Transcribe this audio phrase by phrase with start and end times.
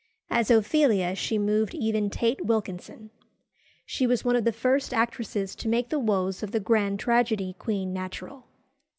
[0.31, 3.11] As Ophelia she moved even Tate Wilkinson.
[3.85, 7.53] She was one of the first actresses to make the woes of the grand tragedy
[7.59, 8.47] queen natural.